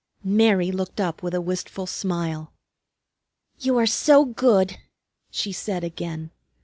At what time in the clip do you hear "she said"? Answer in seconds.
5.29-5.83